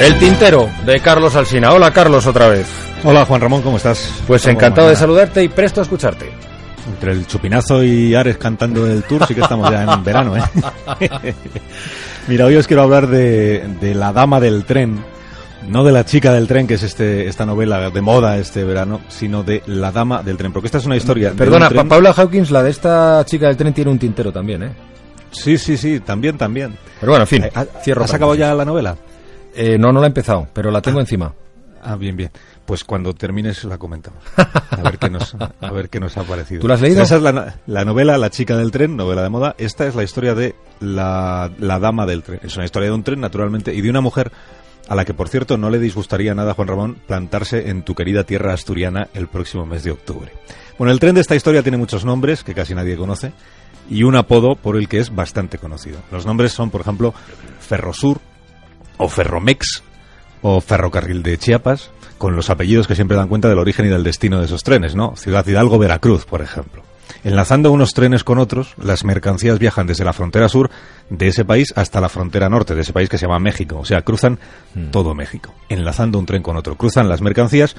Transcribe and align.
El 0.00 0.18
tintero 0.18 0.68
de 0.84 1.00
Carlos 1.00 1.34
Alsina. 1.36 1.72
Hola 1.72 1.90
Carlos 1.92 2.26
otra 2.26 2.48
vez. 2.48 2.66
Hola 3.04 3.24
Juan 3.24 3.40
Ramón, 3.40 3.62
¿cómo 3.62 3.76
estás? 3.78 4.10
Pues 4.26 4.46
encantado 4.46 4.88
de 4.88 4.96
saludarte 4.96 5.42
y 5.42 5.48
presto 5.48 5.80
a 5.80 5.84
escucharte. 5.84 6.30
Entre 6.88 7.12
el 7.12 7.26
chupinazo 7.26 7.82
y 7.82 8.14
Ares 8.14 8.36
cantando 8.36 8.86
el 8.86 9.02
tour 9.04 9.26
sí 9.26 9.34
que 9.34 9.40
estamos 9.40 9.70
ya 9.70 9.82
en 9.84 10.04
verano, 10.04 10.36
¿eh? 10.36 10.42
Mira, 12.28 12.44
hoy 12.46 12.56
os 12.56 12.66
quiero 12.66 12.82
hablar 12.82 13.06
de, 13.08 13.64
de 13.80 13.94
La 13.94 14.12
Dama 14.12 14.38
del 14.38 14.64
Tren, 14.64 15.02
no 15.68 15.82
de 15.82 15.92
La 15.92 16.04
Chica 16.04 16.32
del 16.32 16.46
Tren, 16.46 16.66
que 16.66 16.74
es 16.74 16.82
este, 16.82 17.26
esta 17.26 17.44
novela 17.46 17.90
de 17.90 18.00
moda 18.02 18.36
este 18.38 18.64
verano, 18.64 19.00
sino 19.08 19.42
de 19.42 19.62
La 19.66 19.90
Dama 19.92 20.22
del 20.22 20.36
Tren, 20.36 20.52
porque 20.52 20.66
esta 20.66 20.78
es 20.78 20.86
una 20.86 20.96
historia... 20.96 21.32
Perdona, 21.36 21.68
un 21.68 21.74
tren- 21.74 21.88
Paula 21.88 22.12
Hawkins, 22.16 22.50
la 22.50 22.62
de 22.62 22.70
esta 22.70 23.24
chica 23.24 23.46
del 23.48 23.56
tren, 23.56 23.72
tiene 23.74 23.90
un 23.90 23.98
tintero 23.98 24.30
también, 24.32 24.62
¿eh? 24.62 24.72
Sí, 25.32 25.58
sí, 25.58 25.76
sí, 25.76 26.00
también, 26.00 26.38
también. 26.38 26.76
Pero 27.00 27.12
bueno, 27.12 27.24
en 27.24 27.28
fin, 27.28 27.44
Eh, 27.44 27.50
¿ha- 27.54 27.64
cierro. 27.82 28.04
¿Has 28.04 28.14
acabado 28.14 28.36
ya 28.36 28.54
la 28.54 28.64
novela? 28.64 28.96
Eh, 29.56 29.78
no, 29.78 29.92
no 29.92 30.00
la 30.00 30.06
he 30.06 30.08
empezado, 30.08 30.46
pero 30.52 30.70
la 30.70 30.82
tengo 30.82 31.00
encima. 31.00 31.32
Ah, 31.82 31.96
bien, 31.96 32.16
bien. 32.16 32.30
Pues 32.64 32.82
cuando 32.84 33.14
termines 33.14 33.62
la 33.64 33.78
comentamos. 33.78 34.20
A 34.36 34.82
ver 34.82 34.98
qué 34.98 35.08
nos, 35.08 35.34
a 35.34 35.70
ver 35.70 35.88
qué 35.88 36.00
nos 36.00 36.16
ha 36.16 36.24
parecido. 36.24 36.60
¿Tú 36.60 36.68
la 36.68 36.74
has 36.74 36.80
leído? 36.80 37.00
Esa 37.00 37.16
es 37.16 37.22
la 37.22 37.84
novela 37.84 38.18
La 38.18 38.28
chica 38.28 38.56
del 38.56 38.72
tren, 38.72 38.96
novela 38.96 39.22
de 39.22 39.28
moda. 39.28 39.54
Esta 39.56 39.86
es 39.86 39.94
la 39.94 40.02
historia 40.02 40.34
de 40.34 40.56
la, 40.80 41.50
la 41.58 41.78
dama 41.78 42.04
del 42.06 42.22
tren. 42.22 42.40
Es 42.42 42.56
una 42.56 42.64
historia 42.64 42.88
de 42.88 42.94
un 42.94 43.04
tren, 43.04 43.20
naturalmente, 43.20 43.72
y 43.72 43.80
de 43.80 43.88
una 43.88 44.00
mujer 44.00 44.32
a 44.88 44.94
la 44.94 45.04
que, 45.04 45.14
por 45.14 45.28
cierto, 45.28 45.56
no 45.56 45.70
le 45.70 45.78
disgustaría 45.78 46.34
nada, 46.34 46.54
Juan 46.54 46.68
Ramón, 46.68 46.96
plantarse 47.06 47.70
en 47.70 47.82
tu 47.82 47.94
querida 47.94 48.24
tierra 48.24 48.52
asturiana 48.52 49.08
el 49.14 49.28
próximo 49.28 49.64
mes 49.64 49.84
de 49.84 49.92
octubre. 49.92 50.32
Bueno, 50.78 50.92
el 50.92 51.00
tren 51.00 51.14
de 51.14 51.20
esta 51.20 51.36
historia 51.36 51.62
tiene 51.62 51.78
muchos 51.78 52.04
nombres 52.04 52.44
que 52.44 52.54
casi 52.54 52.74
nadie 52.74 52.96
conoce 52.96 53.32
y 53.88 54.02
un 54.02 54.16
apodo 54.16 54.56
por 54.56 54.76
el 54.76 54.88
que 54.88 54.98
es 54.98 55.14
bastante 55.14 55.58
conocido. 55.58 56.00
Los 56.10 56.26
nombres 56.26 56.52
son, 56.52 56.70
por 56.70 56.80
ejemplo, 56.80 57.14
Ferrosur 57.60 58.20
o 58.98 59.08
Ferromex 59.08 59.82
o 60.42 60.60
Ferrocarril 60.60 61.22
de 61.22 61.38
Chiapas, 61.38 61.90
con 62.18 62.36
los 62.36 62.50
apellidos 62.50 62.86
que 62.86 62.94
siempre 62.94 63.16
dan 63.16 63.28
cuenta 63.28 63.48
del 63.48 63.58
origen 63.58 63.86
y 63.86 63.88
del 63.88 64.04
destino 64.04 64.38
de 64.38 64.46
esos 64.46 64.62
trenes, 64.62 64.94
¿no? 64.94 65.16
Ciudad 65.16 65.46
Hidalgo, 65.46 65.78
Veracruz, 65.78 66.24
por 66.24 66.42
ejemplo. 66.42 66.82
Enlazando 67.24 67.72
unos 67.72 67.94
trenes 67.94 68.24
con 68.24 68.38
otros, 68.38 68.74
las 68.80 69.04
mercancías 69.04 69.58
viajan 69.58 69.86
desde 69.86 70.04
la 70.04 70.12
frontera 70.12 70.48
sur 70.48 70.70
de 71.10 71.28
ese 71.28 71.44
país 71.44 71.72
hasta 71.76 72.00
la 72.00 72.08
frontera 72.08 72.48
norte 72.48 72.74
de 72.74 72.82
ese 72.82 72.92
país 72.92 73.08
que 73.08 73.18
se 73.18 73.26
llama 73.26 73.38
México. 73.38 73.78
O 73.78 73.84
sea, 73.84 74.02
cruzan 74.02 74.38
todo 74.90 75.14
México, 75.14 75.52
enlazando 75.68 76.18
un 76.18 76.26
tren 76.26 76.42
con 76.42 76.56
otro. 76.56 76.76
Cruzan 76.76 77.08
las 77.08 77.22
mercancías 77.22 77.76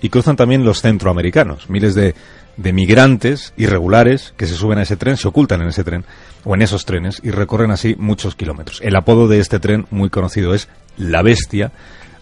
y 0.00 0.08
cruzan 0.08 0.36
también 0.36 0.64
los 0.64 0.80
centroamericanos. 0.80 1.68
Miles 1.70 1.94
de, 1.94 2.14
de 2.56 2.72
migrantes 2.72 3.52
irregulares 3.56 4.34
que 4.36 4.46
se 4.46 4.54
suben 4.54 4.78
a 4.78 4.82
ese 4.82 4.96
tren, 4.96 5.16
se 5.16 5.28
ocultan 5.28 5.62
en 5.62 5.68
ese 5.68 5.84
tren 5.84 6.04
o 6.44 6.54
en 6.54 6.62
esos 6.62 6.84
trenes 6.84 7.20
y 7.22 7.30
recorren 7.30 7.70
así 7.70 7.94
muchos 7.98 8.34
kilómetros. 8.34 8.80
El 8.82 8.96
apodo 8.96 9.28
de 9.28 9.40
este 9.40 9.60
tren 9.60 9.86
muy 9.90 10.10
conocido 10.10 10.54
es 10.54 10.68
La 10.96 11.22
Bestia 11.22 11.72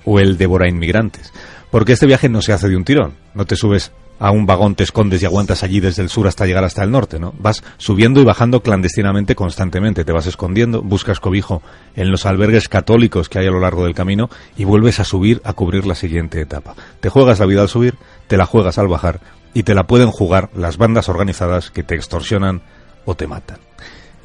o 0.04 0.20
el 0.20 0.38
Devora 0.38 0.68
Inmigrantes. 0.68 1.32
Porque 1.70 1.92
este 1.92 2.06
viaje 2.06 2.28
no 2.28 2.42
se 2.42 2.52
hace 2.52 2.68
de 2.68 2.76
un 2.76 2.84
tirón. 2.84 3.14
No 3.34 3.44
te 3.44 3.56
subes 3.56 3.92
a 4.18 4.30
un 4.30 4.46
vagón, 4.46 4.74
te 4.74 4.84
escondes 4.84 5.22
y 5.22 5.26
aguantas 5.26 5.62
allí 5.62 5.80
desde 5.80 6.02
el 6.02 6.08
sur 6.08 6.26
hasta 6.26 6.46
llegar 6.46 6.64
hasta 6.64 6.82
el 6.82 6.90
norte, 6.90 7.18
¿no? 7.18 7.34
Vas 7.38 7.62
subiendo 7.76 8.20
y 8.20 8.24
bajando 8.24 8.60
clandestinamente 8.60 9.34
constantemente. 9.34 10.04
Te 10.04 10.12
vas 10.12 10.26
escondiendo, 10.26 10.82
buscas 10.82 11.20
cobijo 11.20 11.62
en 11.94 12.10
los 12.10 12.26
albergues 12.26 12.68
católicos 12.68 13.28
que 13.28 13.38
hay 13.38 13.46
a 13.46 13.50
lo 13.50 13.60
largo 13.60 13.84
del 13.84 13.94
camino 13.94 14.30
y 14.56 14.64
vuelves 14.64 15.00
a 15.00 15.04
subir 15.04 15.40
a 15.44 15.52
cubrir 15.52 15.86
la 15.86 15.94
siguiente 15.94 16.40
etapa. 16.40 16.74
Te 17.00 17.08
juegas 17.08 17.40
la 17.40 17.46
vida 17.46 17.62
al 17.62 17.68
subir, 17.68 17.94
te 18.26 18.36
la 18.36 18.46
juegas 18.46 18.78
al 18.78 18.88
bajar 18.88 19.20
y 19.52 19.62
te 19.62 19.74
la 19.74 19.86
pueden 19.86 20.10
jugar 20.10 20.50
las 20.54 20.76
bandas 20.76 21.08
organizadas 21.08 21.70
que 21.70 21.82
te 21.82 21.94
extorsionan 21.94 22.62
o 23.04 23.14
te 23.14 23.26
matan. 23.26 23.58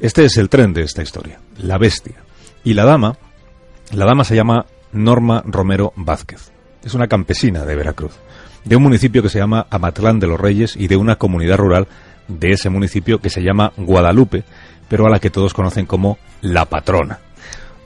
Este 0.00 0.24
es 0.24 0.36
el 0.36 0.48
tren 0.48 0.72
de 0.72 0.82
esta 0.82 1.02
historia, 1.02 1.38
la 1.58 1.78
bestia. 1.78 2.16
Y 2.64 2.74
la 2.74 2.84
dama, 2.84 3.16
la 3.92 4.04
dama 4.04 4.24
se 4.24 4.36
llama 4.36 4.66
Norma 4.92 5.42
Romero 5.46 5.92
Vázquez. 5.96 6.50
Es 6.84 6.94
una 6.94 7.06
campesina 7.06 7.64
de 7.64 7.76
Veracruz, 7.76 8.12
de 8.64 8.76
un 8.76 8.82
municipio 8.82 9.22
que 9.22 9.28
se 9.28 9.38
llama 9.38 9.66
Amatlán 9.70 10.20
de 10.20 10.26
los 10.26 10.40
Reyes 10.40 10.76
y 10.76 10.88
de 10.88 10.96
una 10.96 11.16
comunidad 11.16 11.56
rural 11.56 11.88
de 12.28 12.50
ese 12.50 12.70
municipio 12.70 13.20
que 13.20 13.30
se 13.30 13.42
llama 13.42 13.72
Guadalupe, 13.76 14.44
pero 14.88 15.06
a 15.06 15.10
la 15.10 15.18
que 15.18 15.30
todos 15.30 15.54
conocen 15.54 15.86
como 15.86 16.18
La 16.40 16.66
Patrona. 16.66 17.18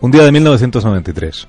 Un 0.00 0.10
día 0.10 0.25
de 0.25 0.32
1993, 0.32 1.48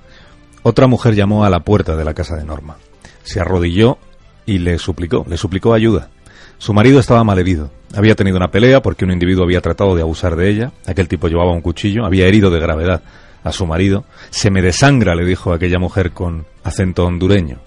otra 0.63 0.87
mujer 0.87 1.15
llamó 1.15 1.43
a 1.43 1.49
la 1.49 1.59
puerta 1.59 1.95
de 1.95 2.05
la 2.05 2.13
casa 2.13 2.35
de 2.35 2.45
Norma. 2.45 2.77
Se 3.23 3.39
arrodilló 3.39 3.97
y 4.45 4.59
le 4.59 4.79
suplicó, 4.79 5.25
le 5.27 5.37
suplicó 5.37 5.73
ayuda. 5.73 6.09
Su 6.57 6.73
marido 6.73 6.99
estaba 6.99 7.23
malherido. 7.23 7.69
Había 7.95 8.15
tenido 8.15 8.37
una 8.37 8.49
pelea 8.49 8.81
porque 8.81 9.05
un 9.05 9.11
individuo 9.11 9.43
había 9.43 9.61
tratado 9.61 9.95
de 9.95 10.01
abusar 10.01 10.35
de 10.35 10.49
ella. 10.49 10.71
Aquel 10.85 11.07
tipo 11.07 11.27
llevaba 11.27 11.51
un 11.51 11.61
cuchillo, 11.61 12.05
había 12.05 12.25
herido 12.25 12.49
de 12.49 12.59
gravedad 12.59 13.03
a 13.43 13.51
su 13.51 13.65
marido. 13.65 14.05
Se 14.29 14.49
me 14.49 14.61
desangra, 14.61 15.15
le 15.15 15.25
dijo 15.25 15.53
aquella 15.53 15.77
mujer 15.77 16.11
con 16.11 16.45
acento 16.63 17.05
hondureño. 17.05 17.59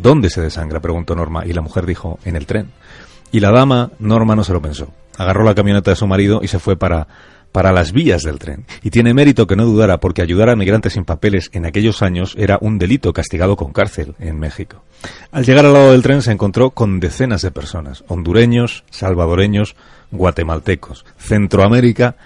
¿Dónde 0.00 0.30
se 0.30 0.40
desangra? 0.40 0.80
preguntó 0.80 1.14
Norma, 1.14 1.44
y 1.44 1.52
la 1.52 1.60
mujer 1.60 1.84
dijo, 1.84 2.18
en 2.24 2.36
el 2.36 2.46
tren. 2.46 2.70
Y 3.30 3.40
la 3.40 3.50
dama, 3.50 3.90
Norma, 3.98 4.34
no 4.34 4.44
se 4.44 4.52
lo 4.52 4.62
pensó. 4.62 4.88
Agarró 5.16 5.44
la 5.44 5.54
camioneta 5.54 5.90
de 5.90 5.96
su 5.96 6.06
marido 6.06 6.40
y 6.42 6.48
se 6.48 6.60
fue 6.60 6.76
para, 6.76 7.08
para 7.52 7.72
las 7.72 7.92
vías 7.92 8.22
del 8.22 8.38
tren. 8.38 8.64
Y 8.82 8.90
tiene 8.90 9.12
mérito 9.12 9.46
que 9.46 9.56
no 9.56 9.66
dudara, 9.66 9.98
porque 9.98 10.22
ayudar 10.22 10.48
a 10.48 10.56
migrantes 10.56 10.92
sin 10.92 11.04
papeles 11.04 11.50
en 11.52 11.66
aquellos 11.66 12.02
años 12.02 12.34
era 12.38 12.58
un 12.60 12.78
delito 12.78 13.12
castigado 13.12 13.56
con 13.56 13.72
cárcel 13.72 14.14
en 14.20 14.38
México. 14.38 14.84
Al 15.32 15.44
llegar 15.44 15.66
al 15.66 15.72
lado 15.72 15.92
del 15.92 16.02
tren 16.02 16.22
se 16.22 16.32
encontró 16.32 16.70
con 16.70 17.00
decenas 17.00 17.42
de 17.42 17.50
personas, 17.50 18.04
hondureños, 18.06 18.84
salvadoreños, 18.90 19.74
guatemaltecos, 20.10 21.04
Centroamérica, 21.18 22.16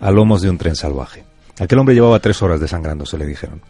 a 0.00 0.10
lomos 0.10 0.42
de 0.42 0.50
un 0.50 0.58
tren 0.58 0.76
salvaje. 0.76 1.29
Aquel 1.60 1.78
hombre 1.78 1.94
llevaba 1.94 2.18
tres 2.20 2.40
horas 2.40 2.58
desangrándose, 2.58 3.18
le 3.18 3.26
dijeron. 3.26 3.60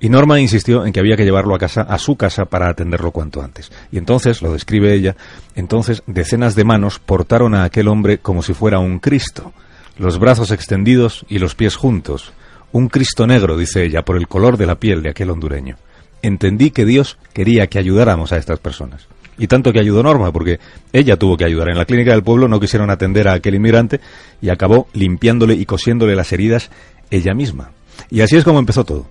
Y 0.00 0.08
Norma 0.08 0.40
insistió 0.40 0.86
en 0.86 0.94
que 0.94 1.00
había 1.00 1.14
que 1.14 1.24
llevarlo 1.24 1.54
a 1.54 1.58
casa, 1.58 1.82
a 1.82 1.98
su 1.98 2.16
casa, 2.16 2.46
para 2.46 2.70
atenderlo 2.70 3.10
cuanto 3.10 3.42
antes. 3.42 3.70
Y 3.92 3.98
entonces, 3.98 4.40
lo 4.40 4.54
describe 4.54 4.94
ella, 4.94 5.14
entonces 5.54 6.02
decenas 6.06 6.54
de 6.54 6.64
manos 6.64 6.98
portaron 6.98 7.54
a 7.54 7.64
aquel 7.64 7.88
hombre 7.88 8.16
como 8.16 8.42
si 8.42 8.54
fuera 8.54 8.78
un 8.78 8.98
Cristo, 8.98 9.52
los 9.98 10.18
brazos 10.18 10.52
extendidos 10.52 11.26
y 11.28 11.38
los 11.38 11.54
pies 11.54 11.76
juntos. 11.76 12.32
Un 12.72 12.88
Cristo 12.88 13.26
negro, 13.26 13.58
dice 13.58 13.84
ella, 13.84 14.06
por 14.06 14.16
el 14.16 14.26
color 14.26 14.56
de 14.56 14.64
la 14.64 14.76
piel 14.76 15.02
de 15.02 15.10
aquel 15.10 15.28
hondureño. 15.28 15.76
Entendí 16.22 16.70
que 16.70 16.86
Dios 16.86 17.18
quería 17.34 17.66
que 17.66 17.78
ayudáramos 17.78 18.32
a 18.32 18.38
estas 18.38 18.58
personas. 18.58 19.06
Y 19.36 19.48
tanto 19.48 19.72
que 19.72 19.80
ayudó 19.80 20.02
Norma, 20.02 20.32
porque 20.32 20.60
ella 20.92 21.16
tuvo 21.16 21.36
que 21.36 21.44
ayudar. 21.44 21.68
En 21.68 21.76
la 21.76 21.84
clínica 21.84 22.12
del 22.12 22.22
pueblo 22.22 22.46
no 22.46 22.60
quisieron 22.60 22.90
atender 22.90 23.28
a 23.28 23.34
aquel 23.34 23.56
inmigrante 23.56 24.00
y 24.40 24.48
acabó 24.48 24.86
limpiándole 24.92 25.54
y 25.54 25.66
cosiéndole 25.66 26.14
las 26.14 26.32
heridas 26.32 26.70
ella 27.10 27.34
misma. 27.34 27.70
Y 28.10 28.20
así 28.20 28.36
es 28.36 28.44
como 28.44 28.58
empezó 28.58 28.84
todo. 28.84 29.06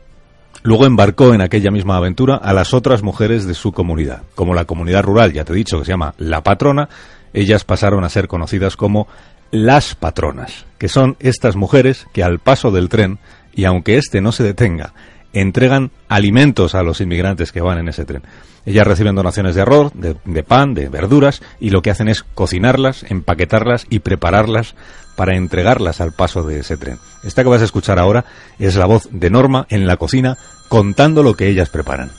Luego 0.64 0.86
embarcó 0.86 1.34
en 1.34 1.42
aquella 1.42 1.72
misma 1.72 1.98
aventura 1.98 2.36
a 2.38 2.54
las 2.54 2.74
otras 2.74 3.04
mujeres 3.04 3.46
de 3.46 3.54
su 3.54 3.74
comunidad. 3.74 4.24
Como 4.34 4.54
la 4.54 4.66
comunidad 4.66 5.04
rural, 5.04 5.34
ya 5.34 5.44
te 5.44 5.52
he 5.52 5.58
dicho, 5.58 5.80
que 5.80 5.86
se 5.86 5.92
llama 5.92 6.14
La 6.18 6.42
Patrona, 6.42 6.88
ellas 7.34 7.66
pasaron 7.66 8.04
a 8.06 8.10
ser 8.10 8.28
conocidas 8.28 8.78
como 8.78 9.08
las 9.52 9.94
patronas, 9.94 10.66
que 10.78 10.88
son 10.88 11.18
estas 11.20 11.56
mujeres 11.56 12.08
que 12.14 12.24
al 12.24 12.40
paso 12.40 12.72
del 12.72 12.90
tren, 12.90 13.20
y 13.54 13.66
aunque 13.66 13.98
éste 13.98 14.22
no 14.22 14.32
se 14.32 14.44
detenga, 14.44 14.94
entregan 15.34 15.92
alimentos 16.08 16.76
a 16.76 16.84
los 16.84 17.02
inmigrantes 17.02 17.52
que 17.52 17.62
van 17.62 17.80
en 17.80 17.90
ese 17.90 18.06
tren. 18.06 18.24
Ellas 18.66 18.88
reciben 18.88 19.16
donaciones 19.16 19.56
de 19.56 19.62
arroz, 19.62 19.92
de, 19.94 20.16
de 20.24 20.44
pan, 20.44 20.74
de 20.74 20.88
verduras, 20.88 21.42
y 21.60 21.72
lo 21.72 21.82
que 21.82 21.92
hacen 21.92 22.08
es 22.08 22.24
cocinarlas, 22.24 23.04
empaquetarlas 23.10 23.86
y 23.90 24.00
prepararlas 24.00 24.76
para 25.18 25.36
entregarlas 25.36 26.00
al 26.00 26.14
paso 26.14 26.44
de 26.44 26.60
ese 26.60 26.78
tren. 26.78 26.98
Esta 27.24 27.44
que 27.44 27.50
vas 27.50 27.62
a 27.62 27.66
escuchar 27.66 28.00
ahora 28.00 28.26
es 28.60 28.76
la 28.76 28.86
voz 28.86 29.08
de 29.12 29.30
Norma 29.30 29.66
en 29.70 29.88
la 29.88 29.98
cocina 29.98 30.38
contando 30.68 31.24
lo 31.24 31.36
que 31.36 31.48
ellas 31.48 31.70
preparan. 31.70 32.12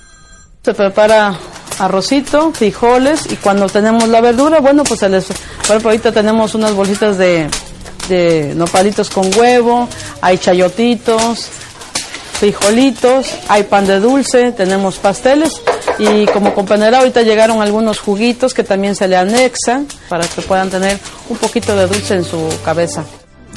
Se 0.62 0.72
prepara 0.72 1.38
arrocito, 1.78 2.53
frijoles 2.53 3.31
y 3.31 3.37
cuando 3.37 3.66
tenemos 3.66 4.09
la 4.09 4.20
verdura, 4.20 4.60
bueno, 4.60 4.84
pues 4.84 5.00
se 5.00 5.09
les, 5.09 5.26
por 5.66 5.84
ahorita 5.84 6.12
tenemos 6.12 6.54
unas 6.54 6.72
bolsitas 6.72 7.19
de, 7.19 7.48
de 8.09 8.54
nopalitos 8.54 9.10
con 9.10 9.31
huevo, 9.37 9.88
hay 10.22 10.39
chayotitos, 10.39 11.48
frijolitos, 12.34 13.34
hay 13.48 13.65
pan 13.65 13.86
de 13.86 14.01
dulce, 14.01 14.53
tenemos 14.53 14.98
pasteles 14.98 15.60
y 15.98 16.27
como 16.27 16.54
compañera 16.54 16.98
ahorita 16.98 17.22
llegaron 17.22 17.60
algunos 17.60 18.01
juguitos 18.01 18.54
que 18.54 18.65
también 18.65 18.95
se 18.95 19.09
le 19.09 19.16
anexan 19.16 19.86
para 20.09 20.27
que 20.27 20.42
puedan 20.42 20.71
tener 20.71 20.98
un 21.28 21.36
poquito 21.36 21.77
de 21.77 21.86
dulce 21.86 22.15
en 22.15 22.24
su 22.24 22.48
cabeza. 22.65 23.04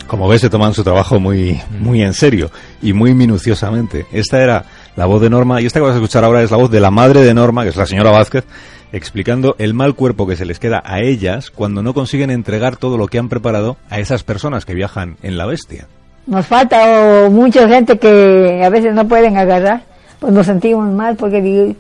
Como 0.08 0.28
ves, 0.28 0.42
se 0.42 0.50
toman 0.50 0.74
su 0.74 0.84
trabajo 0.84 1.20
muy, 1.20 1.62
muy 1.80 2.02
en 2.02 2.14
serio 2.14 2.50
y 2.82 2.94
muy 2.94 3.14
minuciosamente. 3.14 4.06
Esta 4.12 4.42
era 4.42 4.64
la 4.96 5.06
voz 5.06 5.22
de 5.22 5.30
Norma 5.30 5.62
y 5.62 5.66
esta 5.66 5.80
que 5.80 5.86
vas 5.86 5.94
a 5.94 5.98
escuchar 5.98 6.24
ahora 6.24 6.42
es 6.42 6.52
la 6.52 6.58
voz 6.58 6.72
de 6.72 6.80
la 6.80 6.92
madre 6.92 7.22
de 7.22 7.34
Norma, 7.34 7.64
que 7.64 7.70
es 7.70 7.76
la 7.76 7.86
señora 7.86 8.12
Vázquez, 8.12 8.46
explicando 8.92 9.56
el 9.60 9.74
mal 9.74 9.96
cuerpo 9.96 10.26
que 10.26 10.36
se 10.36 10.46
les 10.46 10.60
queda 10.60 10.82
a 10.86 11.02
ellas 11.02 11.52
cuando 11.52 11.84
no 11.84 11.94
consiguen 11.94 12.32
entregar 12.32 12.78
todo 12.78 12.98
lo 12.98 13.08
que 13.08 13.20
han 13.20 13.30
preparado 13.30 13.78
a 13.90 14.00
esas 14.00 14.24
personas 14.24 14.66
que 14.66 14.74
viajan 14.74 15.18
en 15.24 15.38
la 15.38 15.46
bestia. 15.46 15.88
Nos 16.26 16.46
falta 16.46 17.26
o, 17.26 17.30
mucha 17.30 17.68
gente 17.68 17.98
que 17.98 18.62
a 18.64 18.70
veces 18.70 18.94
no 18.94 19.08
pueden 19.08 19.38
agarrar, 19.38 19.82
pues 20.20 20.34
nos 20.34 20.46
sentimos 20.46 20.90
mal 20.90 21.16
porque 21.16 21.42
digo, 21.42 21.76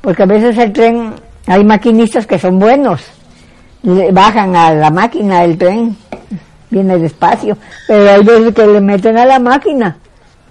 porque 0.00 0.22
a 0.22 0.26
veces 0.26 0.56
el 0.58 0.72
tren 0.72 1.14
hay 1.46 1.64
maquinistas 1.64 2.26
que 2.26 2.38
son 2.38 2.58
buenos, 2.58 3.02
le 3.82 4.12
bajan 4.12 4.56
a 4.56 4.72
la 4.72 4.90
máquina 4.90 5.42
del 5.42 5.56
tren, 5.56 5.96
viene 6.70 6.98
despacio, 6.98 7.56
pero 7.86 8.08
hay 8.08 8.24
veces 8.24 8.54
que 8.54 8.66
le 8.66 8.80
meten 8.80 9.16
a 9.18 9.24
la 9.24 9.38
máquina. 9.38 9.96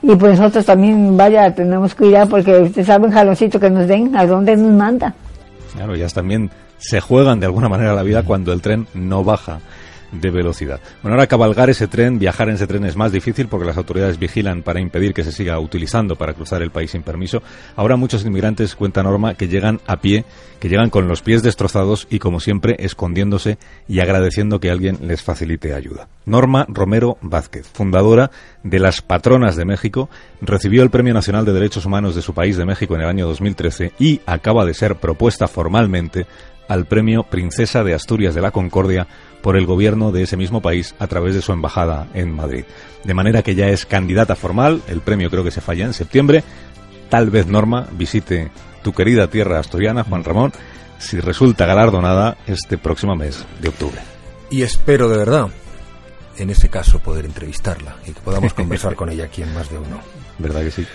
Y 0.01 0.15
pues 0.15 0.39
nosotros 0.39 0.65
también, 0.65 1.17
vaya, 1.17 1.53
tenemos 1.53 1.95
cuidado 1.95 2.29
porque 2.29 2.59
usted 2.59 2.85
sabe 2.85 3.07
un 3.07 3.11
jaloncito 3.11 3.59
que 3.59 3.69
nos 3.69 3.87
den, 3.87 4.15
a 4.15 4.25
dónde 4.25 4.55
nos 4.55 4.71
manda. 4.71 5.13
Claro, 5.73 5.95
ellas 5.95 6.13
también 6.13 6.51
se 6.77 7.01
juegan 7.01 7.39
de 7.39 7.47
alguna 7.47 7.69
manera 7.69 7.93
la 7.93 8.03
vida 8.03 8.23
cuando 8.23 8.53
el 8.53 8.61
tren 8.61 8.87
no 8.93 9.23
baja 9.23 9.59
de 10.11 10.29
velocidad. 10.29 10.79
Bueno, 11.01 11.15
ahora 11.15 11.27
cabalgar 11.27 11.69
ese 11.69 11.87
tren, 11.87 12.19
viajar 12.19 12.49
en 12.49 12.55
ese 12.55 12.67
tren 12.67 12.85
es 12.85 12.95
más 12.95 13.11
difícil 13.11 13.47
porque 13.47 13.65
las 13.65 13.77
autoridades 13.77 14.19
vigilan 14.19 14.63
para 14.63 14.79
impedir 14.79 15.13
que 15.13 15.23
se 15.23 15.31
siga 15.31 15.59
utilizando 15.59 16.15
para 16.15 16.33
cruzar 16.33 16.61
el 16.61 16.71
país 16.71 16.91
sin 16.91 17.03
permiso. 17.03 17.41
Ahora 17.75 17.95
muchos 17.95 18.25
inmigrantes, 18.25 18.75
cuenta 18.75 19.03
Norma, 19.03 19.35
que 19.35 19.47
llegan 19.47 19.81
a 19.87 19.97
pie, 19.97 20.25
que 20.59 20.69
llegan 20.69 20.89
con 20.89 21.07
los 21.07 21.21
pies 21.21 21.43
destrozados 21.43 22.07
y, 22.09 22.19
como 22.19 22.39
siempre, 22.39 22.75
escondiéndose 22.79 23.57
y 23.87 23.99
agradeciendo 23.99 24.59
que 24.59 24.71
alguien 24.71 24.99
les 25.01 25.21
facilite 25.21 25.73
ayuda. 25.73 26.07
Norma 26.25 26.65
Romero 26.67 27.17
Vázquez, 27.21 27.67
fundadora 27.67 28.31
de 28.63 28.79
las 28.79 29.01
Patronas 29.01 29.55
de 29.55 29.65
México, 29.65 30.09
recibió 30.41 30.83
el 30.83 30.89
Premio 30.89 31.13
Nacional 31.13 31.45
de 31.45 31.53
Derechos 31.53 31.85
Humanos 31.85 32.15
de 32.15 32.21
su 32.21 32.33
país 32.33 32.57
de 32.57 32.65
México 32.65 32.95
en 32.95 33.01
el 33.01 33.07
año 33.07 33.27
2013 33.27 33.93
y 33.99 34.21
acaba 34.25 34.65
de 34.65 34.73
ser 34.73 34.95
propuesta 34.95 35.47
formalmente 35.47 36.25
al 36.67 36.85
Premio 36.85 37.23
Princesa 37.23 37.83
de 37.83 37.93
Asturias 37.93 38.35
de 38.35 38.41
la 38.41 38.51
Concordia 38.51 39.07
por 39.41 39.57
el 39.57 39.65
gobierno 39.65 40.11
de 40.11 40.23
ese 40.23 40.37
mismo 40.37 40.61
país 40.61 40.95
a 40.99 41.07
través 41.07 41.35
de 41.35 41.41
su 41.41 41.51
embajada 41.51 42.07
en 42.13 42.31
Madrid. 42.31 42.65
De 43.03 43.13
manera 43.13 43.43
que 43.43 43.55
ya 43.55 43.67
es 43.67 43.85
candidata 43.85 44.35
formal, 44.35 44.81
el 44.87 45.01
premio 45.01 45.29
creo 45.29 45.43
que 45.43 45.51
se 45.51 45.61
falla 45.61 45.85
en 45.85 45.93
septiembre. 45.93 46.43
Tal 47.09 47.29
vez 47.29 47.45
Norma 47.45 47.87
visite 47.91 48.49
tu 48.81 48.93
querida 48.93 49.27
tierra 49.27 49.59
asturiana, 49.59 50.03
Juan 50.03 50.23
Ramón, 50.23 50.51
si 50.97 51.19
resulta 51.19 51.65
galardonada 51.65 52.37
este 52.47 52.77
próximo 52.77 53.15
mes 53.15 53.45
de 53.61 53.69
octubre. 53.69 54.01
Y 54.49 54.63
espero 54.63 55.09
de 55.09 55.17
verdad, 55.17 55.47
en 56.37 56.49
ese 56.49 56.69
caso, 56.69 56.99
poder 56.99 57.25
entrevistarla 57.25 57.97
y 58.05 58.11
que 58.11 58.21
podamos 58.21 58.53
conversar 58.53 58.95
con 58.95 59.09
ella 59.09 59.25
aquí 59.25 59.41
en 59.43 59.53
más 59.53 59.69
de 59.69 59.77
uno. 59.77 59.99
¿Verdad 60.39 60.61
que 60.61 60.71
sí? 60.71 60.87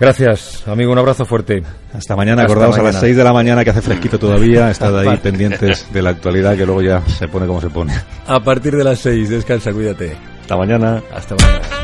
Gracias, 0.00 0.66
amigo. 0.66 0.92
Un 0.92 0.98
abrazo 0.98 1.24
fuerte. 1.24 1.62
Hasta 1.92 2.16
mañana. 2.16 2.42
Hasta 2.42 2.52
Acordaos 2.52 2.78
a 2.78 2.82
las 2.82 3.00
6 3.00 3.16
de 3.16 3.24
la 3.24 3.32
mañana 3.32 3.64
que 3.64 3.70
hace 3.70 3.82
fresquito 3.82 4.18
todavía. 4.18 4.70
Estad 4.70 4.98
ahí 4.98 5.16
pendientes 5.18 5.92
de 5.92 6.02
la 6.02 6.10
actualidad 6.10 6.56
que 6.56 6.66
luego 6.66 6.82
ya 6.82 7.00
se 7.06 7.28
pone 7.28 7.46
como 7.46 7.60
se 7.60 7.70
pone. 7.70 7.94
A 8.26 8.40
partir 8.40 8.76
de 8.76 8.84
las 8.84 8.98
seis, 8.98 9.28
descansa, 9.30 9.72
cuídate. 9.72 10.16
Hasta 10.40 10.56
mañana. 10.56 11.02
Hasta 11.12 11.36
mañana. 11.36 11.83